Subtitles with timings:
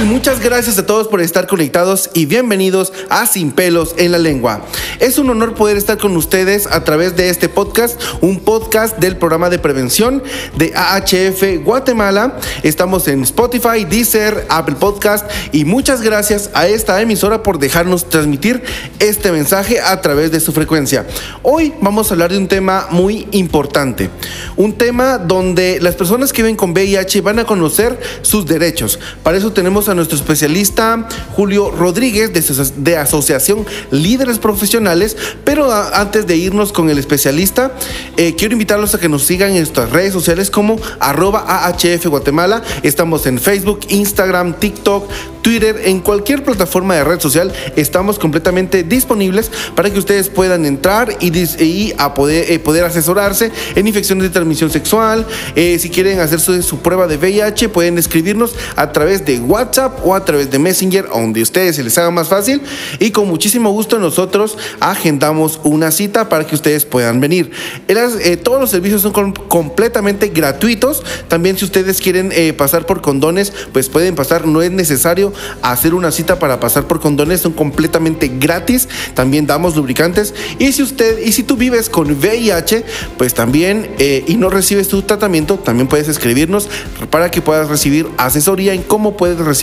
[0.00, 4.64] Muchas gracias a todos por estar conectados y bienvenidos a Sin pelos en la lengua.
[5.00, 9.18] Es un honor poder estar con ustedes a través de este podcast, un podcast del
[9.18, 10.22] programa de prevención
[10.56, 12.38] de AHF Guatemala.
[12.62, 18.62] Estamos en Spotify, Deezer, Apple Podcast y muchas gracias a esta emisora por dejarnos transmitir
[18.98, 21.06] este mensaje a través de su frecuencia.
[21.42, 24.08] Hoy vamos a hablar de un tema muy importante,
[24.56, 28.98] un tema donde las personas que viven con VIH van a conocer sus derechos.
[29.22, 36.36] Para eso tenemos a nuestro especialista Julio Rodríguez de, Asociación Líderes Profesionales, pero antes de
[36.36, 37.72] irnos con el especialista,
[38.16, 42.62] eh, quiero invitarlos a que nos sigan en nuestras redes sociales como arroba AHF Guatemala.
[42.82, 45.08] Estamos en Facebook, Instagram, TikTok,
[45.42, 51.16] Twitter, en cualquier plataforma de red social, estamos completamente disponibles para que ustedes puedan entrar
[51.20, 55.26] y, a poder, eh, poder asesorarse en infecciones de transmisión sexual.
[55.56, 59.71] Eh, si quieren hacer su, prueba de VIH, pueden escribirnos a través de WhatsApp
[60.04, 62.60] o a través de Messenger, donde ustedes se les haga más fácil.
[62.98, 67.50] Y con muchísimo gusto nosotros agendamos una cita para que ustedes puedan venir.
[67.88, 71.02] Eh, todos los servicios son completamente gratuitos.
[71.28, 76.10] También si ustedes quieren pasar por condones, pues pueden pasar, no es necesario hacer una
[76.10, 78.88] cita para pasar por condones, son completamente gratis.
[79.14, 80.34] También damos lubricantes.
[80.58, 82.84] Y si usted, y si tú vives con VIH,
[83.16, 86.68] pues también, eh, y no recibes tu tratamiento, también puedes escribirnos
[87.10, 89.61] para que puedas recibir asesoría en cómo puedes recibir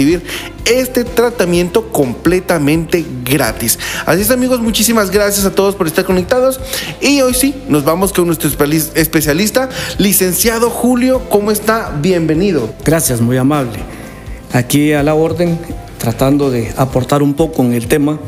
[0.65, 3.79] este tratamiento completamente gratis.
[4.05, 6.59] Así es amigos, muchísimas gracias a todos por estar conectados.
[7.01, 8.49] Y hoy sí, nos vamos con nuestro
[8.95, 11.23] especialista, licenciado Julio.
[11.29, 11.97] ¿Cómo está?
[12.01, 12.73] Bienvenido.
[12.83, 13.79] Gracias, muy amable
[14.53, 15.59] aquí a la orden,
[15.97, 18.19] tratando de aportar un poco en el tema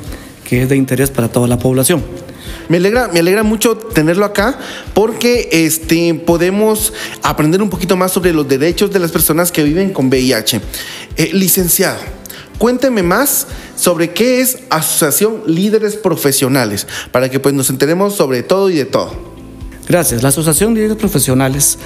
[0.47, 2.03] que es de interés para toda la población.
[2.71, 4.57] Me alegra, me alegra mucho tenerlo acá
[4.93, 9.91] porque este, podemos aprender un poquito más sobre los derechos de las personas que viven
[9.91, 10.61] con VIH.
[11.17, 11.99] Eh, licenciado,
[12.57, 13.45] cuénteme más
[13.75, 18.85] sobre qué es Asociación Líderes Profesionales, para que pues, nos enteremos sobre todo y de
[18.85, 19.11] todo.
[19.89, 20.23] Gracias.
[20.23, 21.77] La Asociación Líderes Profesionales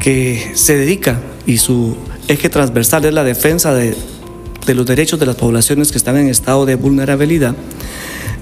[0.00, 1.96] que se dedica y su
[2.28, 3.96] eje transversal es la defensa de,
[4.66, 7.56] los derechos de las poblaciones que están en estado de vulnerabilidad,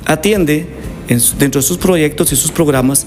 [0.07, 3.07] atiende dentro de sus proyectos y sus programas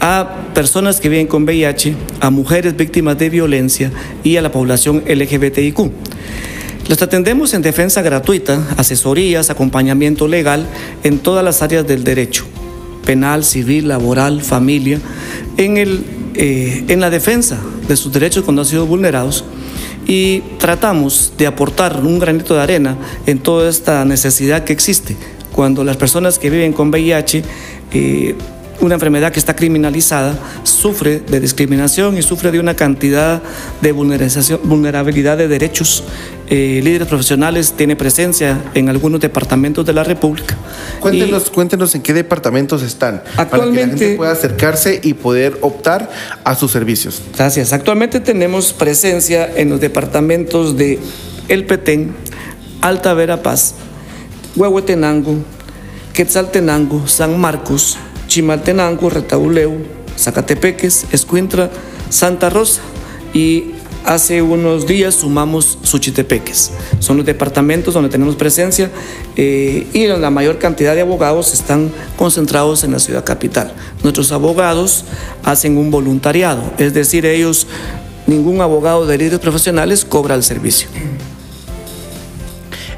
[0.00, 3.92] a personas que viven con VIH, a mujeres víctimas de violencia
[4.24, 5.78] y a la población LGBTIQ.
[6.88, 10.66] Los atendemos en defensa gratuita, asesorías, acompañamiento legal
[11.04, 12.46] en todas las áreas del derecho,
[13.04, 14.98] penal, civil, laboral, familia,
[15.56, 16.02] en, el,
[16.34, 19.44] eh, en la defensa de sus derechos cuando han sido vulnerados
[20.06, 22.96] y tratamos de aportar un granito de arena
[23.26, 25.16] en toda esta necesidad que existe
[25.60, 27.44] cuando las personas que viven con VIH
[27.92, 28.34] eh,
[28.80, 33.42] una enfermedad que está criminalizada, sufre de discriminación y sufre de una cantidad
[33.82, 36.02] de vulnerabilidad de derechos.
[36.48, 40.56] Eh, líderes profesionales tiene presencia en algunos departamentos de la República.
[40.98, 45.58] Cuéntenos, cuéntenos en qué departamentos están actualmente, para que la gente pueda acercarse y poder
[45.60, 46.08] optar
[46.42, 47.20] a sus servicios.
[47.36, 47.74] Gracias.
[47.74, 50.98] Actualmente tenemos presencia en los departamentos de
[51.48, 52.14] El Petén,
[52.80, 53.74] Alta Verapaz,
[54.60, 55.36] Huehuetenango,
[56.12, 59.78] Quetzaltenango, San Marcos, Chimaltenango, Retauleu,
[60.18, 61.70] Zacatepeques, Escuintra,
[62.10, 62.82] Santa Rosa
[63.32, 63.70] y
[64.04, 66.72] hace unos días sumamos Suchitepeques.
[66.98, 68.90] Son los departamentos donde tenemos presencia
[69.34, 73.72] eh, y la mayor cantidad de abogados están concentrados en la ciudad capital.
[74.02, 75.06] Nuestros abogados
[75.42, 77.66] hacen un voluntariado, es decir, ellos,
[78.26, 80.88] ningún abogado de líderes profesionales cobra el servicio.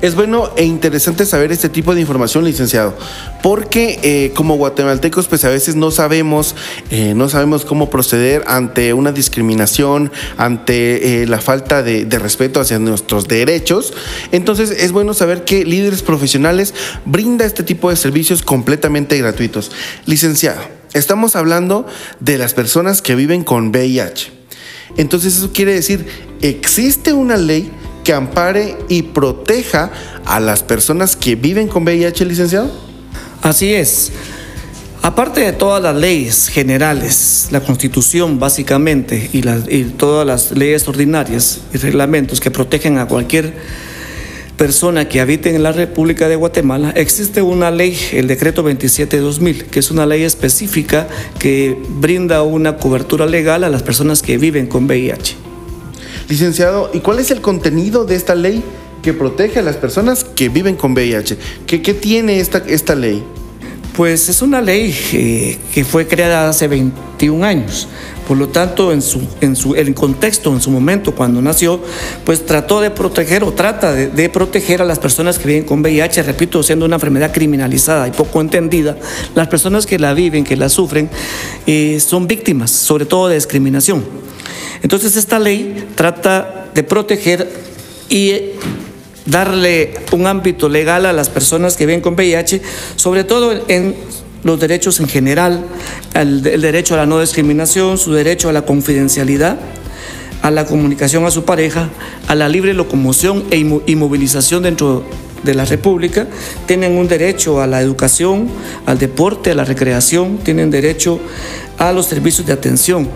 [0.03, 2.99] Es bueno e interesante saber este tipo de información, licenciado,
[3.41, 6.57] porque eh, como guatemaltecos, pues a veces no sabemos,
[6.91, 12.59] eh, no sabemos cómo proceder ante una discriminación, ante eh, la falta de, de, respeto
[12.59, 13.95] hacia nuestros derechos.
[14.33, 16.75] Entonces es bueno saber que líderes profesionales
[17.05, 19.71] brinda este tipo de servicios completamente gratuitos.
[20.07, 20.63] Licenciado,
[20.95, 21.87] estamos hablando
[22.19, 24.33] de las personas que viven con VIH.
[24.97, 26.05] Entonces eso quiere decir,
[26.41, 27.71] existe una ley
[28.03, 29.91] que ampare y proteja
[30.25, 32.71] a las personas que viven con VIH, licenciado?
[33.43, 34.13] Así es.
[35.03, 39.43] Aparte de todas las leyes generales, la constitución básicamente y,
[39.97, 43.53] todas las leyes ordinarias y reglamentos que protegen a cualquier
[44.57, 49.81] persona que habite en la República de Guatemala, existe una ley, el decreto 27-2000, que
[49.81, 51.09] es una ley específica
[51.41, 55.52] que brinda una cobertura legal a las personas que viven con VIH.
[56.33, 58.65] Licenciado, ¿y cuál es el contenido de esta ley
[59.03, 61.37] que protege a las personas que viven con VIH?
[61.67, 63.23] ¿Qué, tiene esta, esta ley?
[63.95, 67.87] Pues es una ley eh, que fue creada hace 21 años
[68.33, 71.83] Por lo tanto, en su, en su el contexto, en su momento, cuando nació,
[72.25, 76.23] pues trató de proteger o trata de, proteger a las personas que viven con VIH,
[76.23, 78.97] repito, siendo una enfermedad criminalizada y poco entendida,
[79.35, 81.11] las personas que la viven, que la sufren,
[81.67, 84.03] eh, son víctimas, sobre todo de discriminación.
[84.83, 87.53] Entonces, esta ley trata de proteger
[88.09, 88.33] y
[89.27, 92.63] darle un ámbito legal a las personas que viven con VIH,
[92.97, 93.95] sobre todo en
[94.43, 95.65] los derechos en general,
[96.15, 99.59] el, derecho a la no discriminación, su derecho a la confidencialidad,
[100.43, 101.89] a la comunicación a su pareja,
[102.27, 105.05] a la libre locomoción e inmovilización dentro
[105.45, 106.27] de la República,
[106.67, 108.49] tienen un derecho a la educación,
[108.87, 111.21] al deporte, a la recreación, tienen derecho
[111.79, 113.09] a los servicios de atención,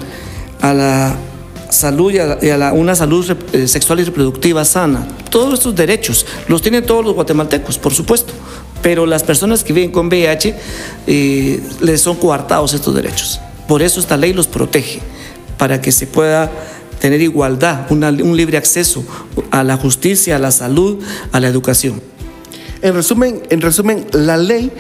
[0.61, 1.17] a la
[1.71, 5.07] salud y a, una salud eh, sexual y reproductiva sana.
[5.31, 8.33] Todos estos derechos los tienen todos los guatemaltecos, por supuesto,
[8.87, 10.55] pero las personas que viven con VIH
[11.09, 13.41] eh, les son coartados estos derechos.
[13.67, 15.01] Por eso esta ley los protege,
[15.59, 16.53] para que se pueda
[17.01, 19.05] tener igualdad, un libre acceso
[19.51, 21.03] a la justicia, a la salud,
[21.33, 22.01] a la educación.
[22.81, 24.71] En resumen, en resumen la ley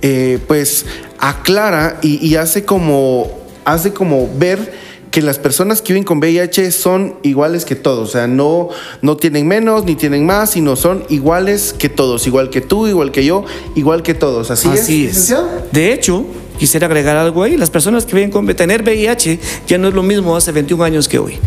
[0.00, 0.86] eh, pues
[1.18, 3.32] aclara y, y hace, como,
[3.64, 4.72] hace como ver
[5.16, 8.68] que las personas que viven con VIH son iguales que todos, o sea, no,
[9.00, 13.12] no tienen menos ni tienen más, sino son iguales que todos, igual que tú, igual
[13.12, 13.42] que yo,
[13.76, 14.50] igual que todos.
[14.50, 15.34] Así, Así es.
[15.72, 16.26] De hecho,
[16.58, 17.56] quisiera agregar algo ahí.
[17.56, 21.08] Las personas que viven con tener VIH ya no es lo mismo hace 21 años
[21.08, 21.38] que hoy.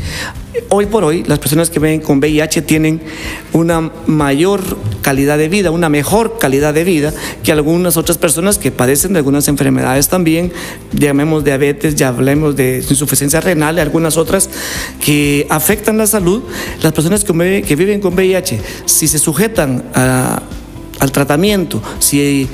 [0.69, 3.01] Hoy por hoy, las personas que viven con VIH tienen
[3.53, 4.61] una mayor
[5.01, 7.13] calidad de vida, una mejor calidad de vida
[7.43, 10.51] que algunas otras personas que padecen de algunas enfermedades también,
[10.91, 14.49] llamemos diabetes, ya hablemos de insuficiencia renal, y algunas otras
[15.03, 16.43] que afectan la salud.
[16.81, 20.41] Las personas que viven con VIH, si se sujetan a
[20.99, 22.47] al tratamiento, si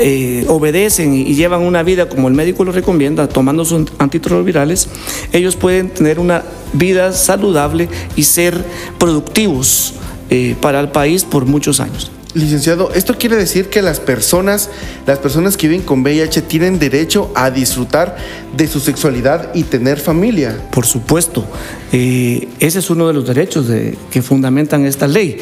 [0.00, 4.88] eh, obedecen y llevan una vida como el médico lo recomienda, tomando sus antirretrovirales,
[5.32, 8.64] ellos pueden tener una vida saludable y ser
[8.98, 9.94] productivos
[10.30, 12.10] eh, para el país por muchos años.
[12.34, 14.70] Licenciado, esto quiere decir que las personas,
[15.06, 18.16] las personas que viven con VIH tienen derecho a disfrutar
[18.56, 20.58] de su sexualidad y tener familia.
[20.70, 21.44] Por supuesto,
[21.92, 23.66] eh, ese es uno de los derechos
[24.10, 25.36] que fundamentan esta ley.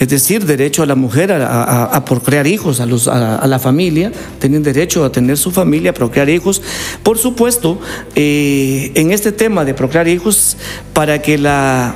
[0.00, 4.10] Es decir, derecho a la mujer a, procrear hijos, a, los, a, la familia,
[4.40, 6.60] tienen derecho a tener su familia, a procrear hijos.
[7.04, 7.78] Por supuesto,
[8.16, 10.56] eh, en este tema de procrear hijos,
[10.92, 11.94] para que la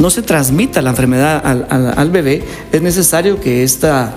[0.00, 2.42] no se transmita la enfermedad al, bebé,
[2.72, 4.14] es necesario que esta,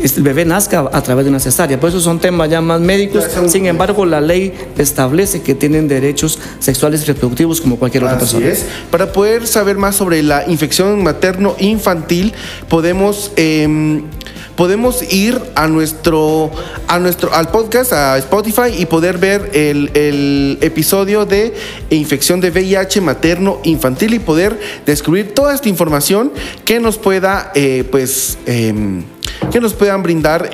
[0.00, 1.80] el bebé nazca a través de una cesárea.
[1.80, 3.24] Por eso son temas ya más médicos.
[3.48, 8.36] Sin embargo, la ley establece que tienen derechos sexuales y reproductivos como cualquier otra Así
[8.36, 8.46] persona.
[8.52, 8.66] Es.
[8.90, 12.34] Para poder saber más sobre la infección materno-infantil,
[12.68, 13.32] podemos...
[13.36, 14.02] Em,
[14.56, 16.50] podemos ir a nuestro,
[16.88, 21.54] a nuestro, al podcast, a Spotify y poder ver el, episodio de
[21.90, 26.32] infección de VIH materno infantil y poder descubrir toda esta información
[26.64, 29.04] que nos pueda, eh, pues, em,
[29.52, 30.50] que nos puedan brindar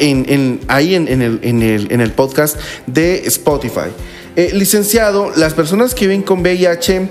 [0.69, 2.57] ahí en, el, en, el, podcast
[2.87, 3.91] de Spotify.
[4.35, 7.09] Eh, licenciado, las personas que viven con VIH,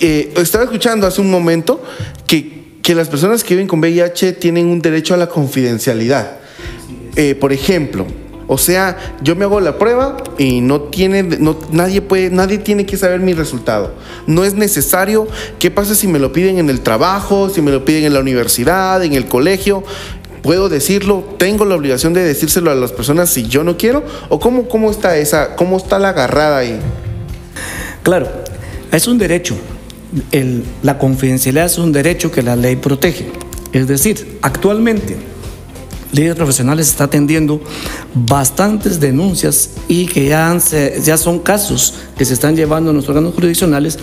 [0.00, 1.82] eh, estaba escuchando hace un momento
[2.26, 2.55] que
[2.86, 6.36] que las personas que viven con VIH tienen un derecho a la confidencialidad.
[7.16, 8.06] Eh, por ejemplo,
[8.46, 12.86] o sea, yo me hago la prueba y no tiene, no, nadie puede, nadie tiene
[12.86, 13.92] que saber mi resultado.
[14.28, 15.26] No es necesario.
[15.58, 18.20] ¿Qué pasa si me lo piden en el trabajo, si me lo piden en la
[18.20, 19.82] universidad, en el colegio?
[20.42, 21.24] ¿Puedo decirlo?
[21.38, 24.04] ¿Tengo la obligación de decírselo a las personas si yo no quiero?
[24.28, 26.78] ¿O cómo, cómo está esa, cómo está la agarrada ahí?
[28.04, 28.28] Claro,
[28.92, 29.56] es un derecho
[30.82, 33.30] la confidencialidad es un derecho que la ley protege.
[33.72, 35.16] Es decir, actualmente
[36.12, 37.60] líderes profesionales está atendiendo
[38.14, 40.56] bastantes denuncias y que ya,
[41.02, 43.98] ya son casos que se están llevando a nuestros órganos jurisdiccionales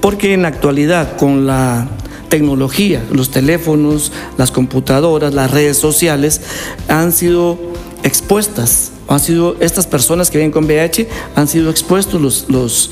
[0.00, 1.88] porque en la actualidad con la
[2.28, 6.40] tecnología, los teléfonos, las computadoras, las redes sociales
[6.88, 7.58] han sido
[8.02, 12.90] expuestas, han sido estas personas que vienen con VIH han sido expuestos los, los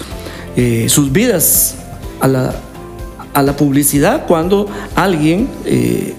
[0.56, 1.76] eh, sus vidas
[2.24, 2.54] a la,
[3.34, 6.14] a la publicidad cuando alguien eh,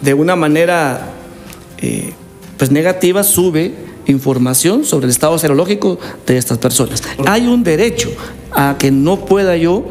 [0.00, 1.12] de una manera
[1.78, 2.14] eh,
[2.56, 3.74] pues negativa sube
[4.06, 7.02] información sobre el estado serológico de estas personas.
[7.26, 8.10] Hay un derecho
[8.52, 9.84] a que no pueda yo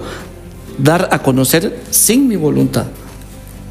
[0.80, 2.88] dar a conocer sin mi voluntad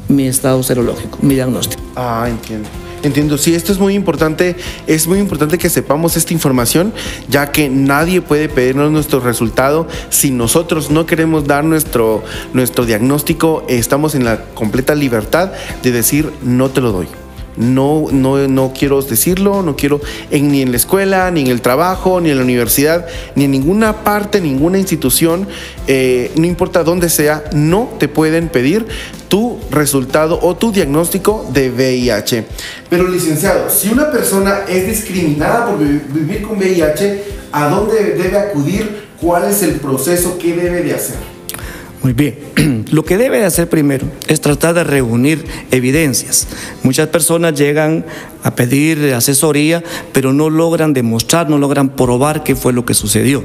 [0.07, 1.81] mi estado serológico, mi diagnóstico.
[1.95, 2.69] Ah, entiendo.
[3.03, 4.55] Entiendo, sí, esto es muy importante,
[4.87, 6.93] es muy importante que sepamos esta información,
[7.27, 13.65] ya que nadie puede pedirnos nuestro resultado si nosotros no queremos dar nuestro, nuestro diagnóstico,
[13.67, 15.51] estamos en la completa libertad
[15.83, 17.22] de decir no te lo doy.
[17.57, 22.21] No, no, no quiero decirlo, no quiero ni en la escuela, ni en el trabajo,
[22.21, 23.05] ni en la universidad,
[23.35, 25.47] ni en ninguna parte, ninguna institución,
[25.87, 28.85] eh, no importa dónde sea, no te pueden pedir
[29.27, 32.45] tu resultado o tu diagnóstico de VIH.
[32.89, 39.03] Pero licenciado, si una persona es discriminada por vivir con VIH, ¿a dónde debe acudir?
[39.19, 40.37] ¿Cuál es el proceso?
[40.37, 41.15] ¿Qué debe de hacer?
[42.03, 42.35] Muy bien,
[42.93, 46.47] lo que debe de hacer primero es tratar de reunir evidencias.
[46.83, 48.05] Muchas personas llegan
[48.43, 53.43] a pedir asesoría, pero no logran demostrar, no logran probar qué fue lo que sucedió.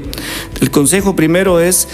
[0.61, 1.87] El consejo primero es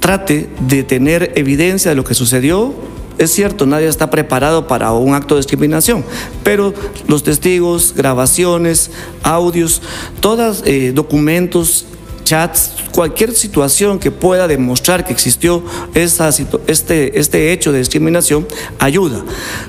[0.00, 2.74] trate de tener evidencia de lo que sucedió,
[3.18, 6.04] es cierto, nadie está preparado para un acto de discriminación,
[6.42, 6.74] pero
[7.06, 8.90] los testigos, grabaciones,
[9.22, 9.82] audios,
[10.20, 11.86] todos eh, documentos
[12.26, 15.62] chats, cualquier situación que pueda demostrar que existió
[15.94, 18.46] este, este hecho de discriminación,
[18.78, 19.22] ayuda.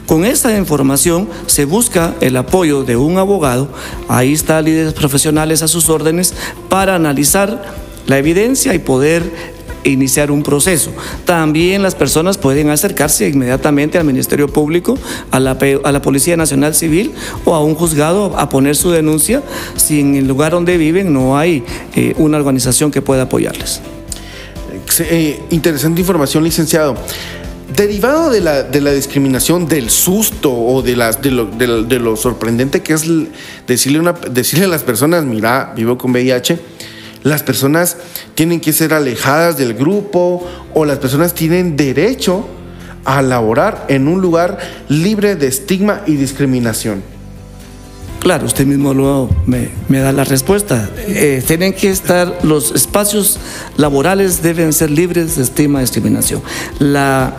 [0.08, 3.70] Con esta información se busca el apoyo de un abogado,
[4.10, 6.34] ahí está líderes profesionales a sus órdenes,
[6.68, 7.64] para analizar
[8.08, 9.57] la evidencia y poder
[9.90, 10.92] iniciar un proceso.
[11.26, 14.98] También las personas pueden acercarse inmediatamente al Ministerio Público,
[15.32, 17.12] a la, a la Policía Nacional Civil
[17.46, 19.44] o a un juzgado a poner su denuncia
[19.76, 21.64] si en el lugar donde viven no hay
[21.96, 23.82] eh, una organización que pueda apoyarles.
[25.00, 26.96] Eh, interesante información, licenciado.
[27.76, 32.94] Derivado de la, de la, discriminación, del susto o de, lo, de, lo, sorprendente que
[32.94, 33.06] es
[33.68, 36.58] decirle, una, decirle a las personas, mira, vivo con VIH,
[37.24, 37.98] las personas
[38.36, 42.48] tienen que ser alejadas del grupo o las personas tienen derecho
[43.06, 44.58] a laborar en un lugar
[44.90, 47.02] libre de estigma y discriminación.
[48.20, 49.70] Claro, usted mismo lo, me,
[50.00, 50.90] da la respuesta.
[51.08, 53.40] Eh, tienen que estar, los espacios
[53.78, 56.42] laborales deben ser libres de estigma y discriminación.
[56.80, 57.38] La,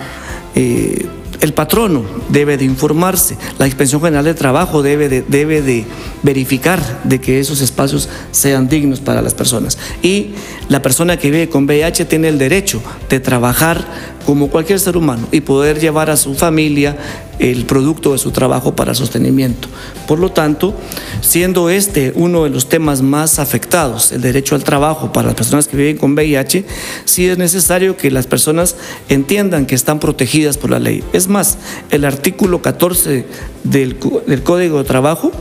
[0.55, 1.07] eh,
[1.41, 5.85] el patrono debe de informarse, la Inspección General de Trabajo debe de, debe de
[6.23, 9.79] verificar de que esos espacios sean dignos para las personas.
[10.03, 10.31] Y
[10.69, 13.87] la persona que vive con VIH tiene el derecho de trabajar
[14.27, 16.97] como cualquier ser humano y poder llevar a su familia
[17.39, 19.69] el producto de su trabajo para sostenimiento.
[20.07, 20.75] Por lo tanto,
[21.21, 25.69] siendo este uno de los temas más afectados, el derecho al trabajo para las personas
[25.69, 26.65] que viven con VIH,
[27.05, 28.77] sí es necesario que las personas
[29.09, 31.03] entiendan que están protegidas por la ley.
[31.29, 31.59] Más,
[31.91, 33.27] el artículo 14
[33.65, 33.97] del,
[34.43, 35.33] Código de Trabajo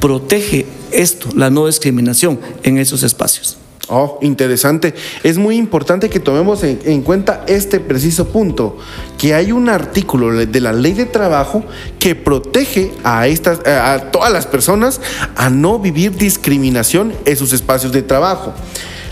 [0.00, 3.58] protege esto, la no discriminación en esos espacios.
[3.88, 4.94] Oh, interesante.
[5.22, 8.78] Es muy importante que tomemos en, cuenta este preciso punto,
[9.16, 11.64] que hay un artículo de la ley de trabajo
[12.00, 15.00] que protege a, estas, a todas las personas
[15.36, 18.52] a no vivir discriminación en sus espacios de trabajo.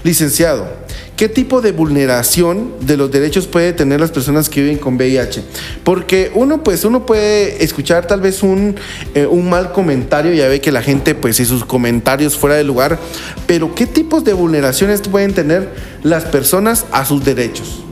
[0.03, 0.67] Licenciado,
[1.17, 5.45] ¿Qué tipo de vulneración de los derechos puede tener las personas que viven con VIH?
[5.85, 8.75] Porque uno, pues, uno puede escuchar tal vez un,
[9.15, 12.65] eh, un mal comentario, ya ve que la gente, pues, y sus comentarios fuera de
[12.65, 12.99] lugar,
[13.47, 15.69] pero ¿qué tipos de vulneraciones pueden tener
[16.03, 17.85] las personas a sus derechos?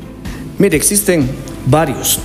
[0.59, 1.31] Mire, existen
[1.67, 2.19] varios.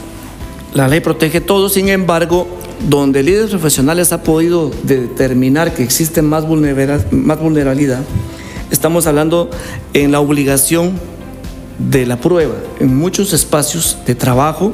[0.73, 2.47] La ley protege todo, sin embargo,
[2.89, 8.01] donde líderes profesionales ha podido determinar que existe más vulnerabilidad,
[8.71, 9.49] estamos hablando
[9.93, 10.93] en la obligación
[11.77, 12.55] de la prueba.
[12.79, 14.73] En muchos espacios de trabajo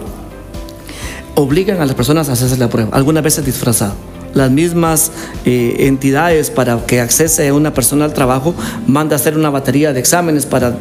[1.35, 3.95] obligan a las personas a hacerse la prueba, algunas veces disfrazado.
[4.33, 5.11] Las mismas
[5.45, 8.55] eh, entidades para que accese una persona al trabajo
[8.87, 10.75] manda a hacer una batería de exámenes para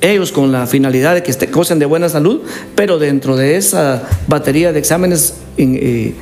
[0.00, 2.42] ellos con la finalidad de que estén de buena salud,
[2.76, 6.14] pero dentro de esa batería de exámenes eh,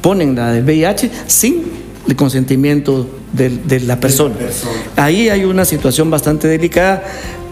[0.00, 1.64] ponen la de VIH sin
[2.06, 4.34] el consentimiento de, la persona.
[4.96, 7.02] Ahí hay una situación bastante delicada.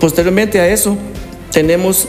[0.00, 0.97] Posteriormente a eso,
[1.52, 2.09] tenemos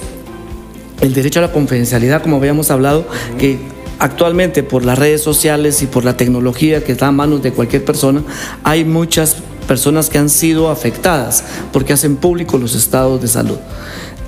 [1.02, 3.08] el derecho a la confidencialidad, como habíamos hablado,
[3.38, 3.60] que
[4.00, 7.84] actualmente por las redes sociales y por la tecnología que está a manos de cualquier
[7.86, 8.24] persona,
[8.64, 11.44] hay muchas personas que han sido afectadas
[11.74, 13.58] porque hacen público los estados de salud.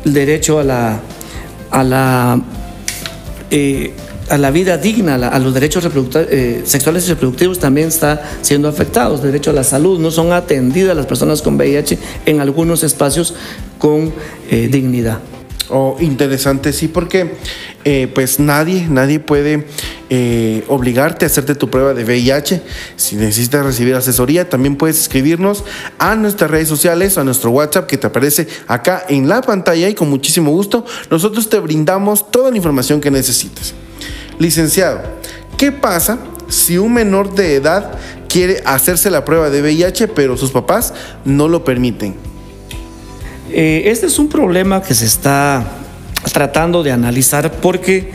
[0.05, 0.99] El derecho a la,
[1.71, 2.41] a la
[3.51, 3.93] eh,
[4.29, 9.23] a la vida digna, a los derechos eh, sexuales y reproductivos también está siendo afectados.
[9.23, 13.33] Derecho a la salud, no son atendidas las personas con VIH en algunos espacios
[13.77, 14.13] con
[14.49, 15.19] eh, dignidad.
[15.71, 17.35] Oh, interesante, sí, porque
[17.85, 19.67] eh, pues nadie, nadie puede
[20.67, 22.63] obligarte a hacerte tu prueba de VIH.
[22.95, 25.63] Si necesitas recibir asesoría, también puedes escribirnos
[25.99, 29.93] a nuestras redes sociales, a nuestro WhatsApp que te aparece acá en la pantalla y
[29.93, 33.75] con muchísimo gusto nosotros te brindamos toda la información que necesites.
[34.39, 35.01] Licenciado,
[35.57, 36.17] ¿qué pasa
[36.47, 37.91] si un menor de edad
[38.29, 40.93] quiere hacerse la prueba de VIH pero sus papás
[41.25, 42.15] no lo permiten?
[43.51, 45.65] Eh, este es un problema que se está
[46.31, 48.11] tratando de analizar porque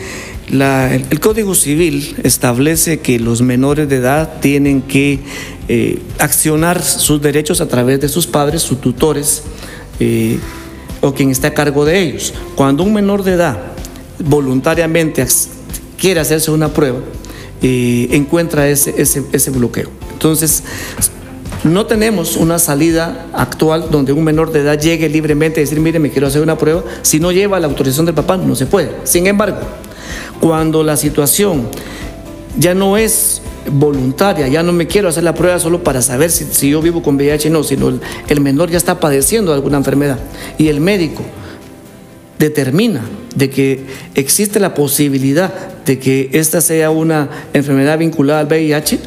[0.50, 5.20] el, Código Civil establece que los menores de edad tienen que
[5.68, 9.42] eh, accionar sus derechos a través de sus padres, sus tutores
[10.00, 10.38] eh,
[11.00, 12.32] o quien está a cargo de ellos.
[12.54, 13.58] Cuando un menor de edad
[14.18, 15.22] voluntariamente
[15.98, 16.98] quiere hacerse una prueba,
[17.62, 19.90] eh, encuentra ese, ese bloqueo.
[20.12, 20.62] Entonces,
[21.64, 25.98] no tenemos una salida actual donde un menor de edad llegue libremente a decir, mire,
[25.98, 26.84] me quiero hacer una prueba.
[27.00, 28.90] Si no lleva la autorización del papá, no se puede.
[29.04, 29.58] Sin embargo,
[30.40, 31.68] cuando la situación
[32.58, 33.40] ya no es
[33.72, 37.16] voluntaria, ya no me quiero hacer la prueba solo para saber si, yo vivo con
[37.16, 37.98] VIH, no, sino
[38.28, 40.18] el, menor ya está padeciendo alguna enfermedad
[40.58, 41.22] y el médico
[42.38, 43.02] determina
[43.36, 43.80] de que
[44.14, 45.52] existe la posibilidad
[45.84, 48.98] de que esta sea una enfermedad vinculada al VIH,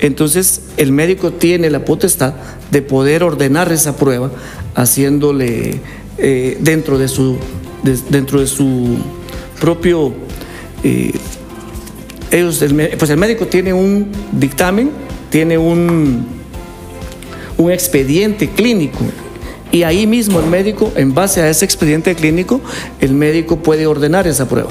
[0.00, 2.34] entonces el médico tiene la potestad
[2.70, 4.30] de poder ordenar esa prueba
[4.74, 5.80] haciéndole
[6.18, 7.36] eh, dentro, de su,
[8.10, 8.96] dentro de su
[9.60, 10.14] propio
[12.30, 12.64] ellos,
[12.98, 14.90] pues el médico tiene un dictamen,
[15.30, 16.26] tiene un,
[17.56, 19.00] un expediente clínico
[19.70, 22.60] y ahí mismo el médico, en base a ese expediente clínico,
[23.00, 24.70] el médico puede ordenar esa prueba.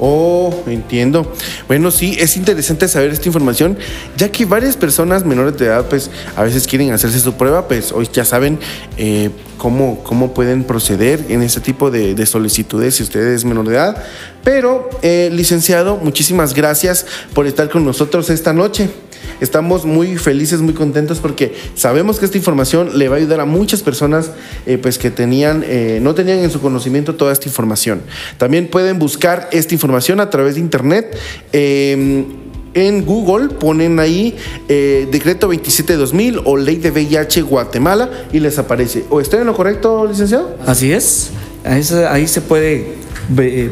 [0.00, 1.32] Oh, entiendo.
[1.66, 3.76] Bueno, sí, es interesante saber esta información,
[4.16, 7.90] ya que varias personas menores de edad, pues a veces quieren hacerse su prueba, pues
[7.90, 8.60] hoy ya saben
[8.96, 13.74] eh, cómo, cómo pueden proceder en este tipo de, solicitudes si usted es menor de
[13.74, 14.04] edad.
[14.44, 18.88] Pero, eh, licenciado, muchísimas gracias por estar con nosotros esta noche.
[19.40, 23.44] Estamos muy felices, muy contentos porque sabemos que esta información le va a ayudar a
[23.44, 24.30] muchas personas
[24.66, 28.02] eh, pues que tenían, eh, no tenían en su conocimiento toda esta información.
[28.36, 31.16] También pueden buscar esta información a través de internet.
[31.52, 32.26] Em,
[32.74, 34.36] en Google ponen ahí
[34.68, 39.04] eh, decreto 27-2000 o ley de VIH Guatemala y les aparece.
[39.08, 40.56] ¿O estoy en lo correcto, licenciado?
[40.66, 41.30] Así es.
[41.64, 43.07] ahí se puede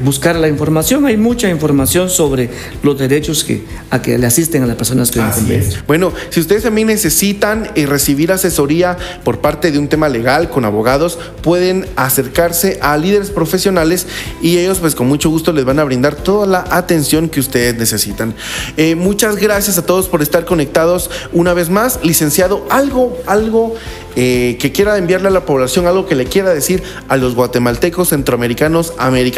[0.02, 1.06] buscar la información.
[1.06, 2.50] Hay mucha información sobre
[2.82, 6.62] los derechos que, a que le asisten a las personas que viven Bueno, si ustedes
[6.62, 12.78] también necesitan eh, recibir asesoría por parte de un tema legal con abogados, pueden acercarse
[12.80, 14.06] a líderes profesionales
[14.42, 17.76] y ellos pues con mucho gusto les van a brindar toda la atención que ustedes
[17.76, 18.34] necesitan.
[18.76, 22.00] Eh, muchas gracias a todos por estar conectados una vez más.
[22.02, 23.74] Licenciado, algo, algo
[24.18, 28.08] eh, que quiera enviarle a la población algo que le quiera decir a los guatemaltecos,
[28.08, 29.35] centroamericanos, americanos,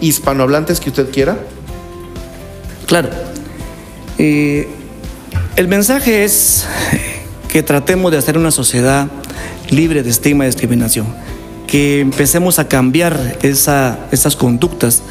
[0.00, 1.38] hispanohablantes que usted quiera?
[2.86, 3.08] Claro.
[4.18, 4.68] Eh,
[5.56, 6.66] el mensaje es
[7.48, 9.08] que tratemos de hacer una sociedad
[9.70, 11.06] libre de estigma y discriminación,
[11.66, 15.02] que empecemos a cambiar esas conductas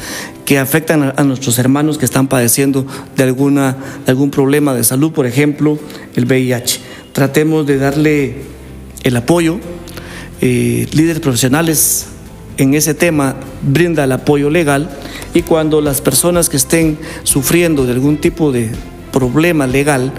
[0.44, 5.12] que afectan a, nuestros hermanos que están padeciendo de, alguna, de algún problema de salud,
[5.12, 5.78] por ejemplo,
[6.16, 6.80] el VIH.
[7.12, 8.42] Tratemos de darle
[9.02, 9.58] el apoyo.
[10.40, 12.06] Eh, líderes profesionales
[12.60, 14.90] en ese tema brinda el apoyo legal
[15.32, 18.70] y cuando las personas que estén sufriendo de algún tipo de
[19.12, 20.12] problema legal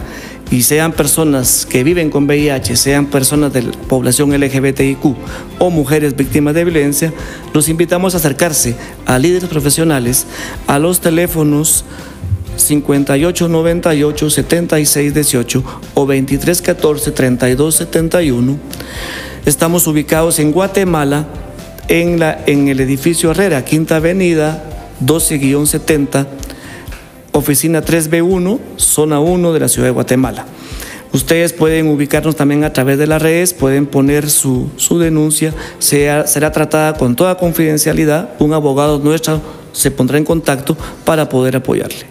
[0.49, 5.15] y sean personas que viven con VIH, sean personas de la población LGBTIQ
[5.59, 7.13] o mujeres víctimas de violencia,
[7.53, 8.75] los invitamos a acercarse
[9.05, 10.25] a líderes profesionales
[10.65, 11.85] a los teléfonos
[12.57, 18.57] 5898 7618 o 2314 3271.
[19.45, 21.27] Estamos ubicados en Guatemala,
[21.87, 24.63] en, la, en el edificio Herrera, Quinta Avenida,
[25.03, 26.27] 12-70,
[27.31, 30.45] oficina 3B1, zona 1 de la ciudad de Guatemala.
[31.13, 36.51] Ustedes pueden ubicarnos también a través de las redes, pueden poner su, su denuncia, será
[36.51, 39.41] tratada con toda confidencialidad, un abogado nuestro
[39.73, 42.10] se pondrá en contacto para poder apoyarle.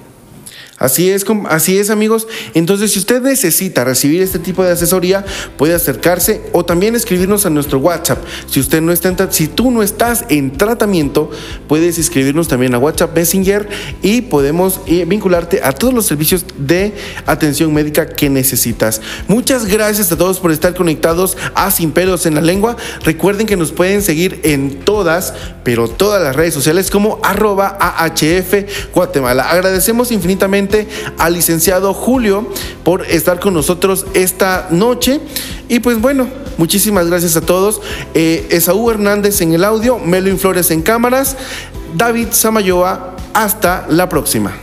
[0.80, 2.26] Así es, así es amigos.
[2.54, 5.26] Entonces, si usted necesita recibir este tipo de asesoría,
[5.58, 8.24] puede acercarse o también escribirnos a nuestro WhatsApp.
[8.48, 11.30] Si usted no está en, si tú no estás en tratamiento,
[11.68, 13.68] puedes escribirnos también a WhatsApp Messenger
[14.00, 16.94] y podemos eh, vincularte a todos los servicios de
[17.26, 19.02] atención médica que necesitas.
[19.28, 22.78] Muchas gracias a todos por estar conectados a Sin Pelos en la Lengua.
[23.04, 28.94] Recuerden que nos pueden seguir en todas, pero todas las redes sociales como arroba AHF
[28.94, 29.50] Guatemala.
[29.50, 30.69] Agradecemos infinitamente
[31.18, 32.46] al licenciado Julio
[32.84, 35.20] por estar con nosotros esta noche.
[35.68, 36.28] Y pues bueno,
[36.58, 37.80] muchísimas gracias a todos.
[38.14, 41.36] Eh, Esaú Hernández en el audio, Melvin Flores en cámaras,
[41.96, 43.16] David Samayoa.
[43.32, 44.58] Hasta la próxima.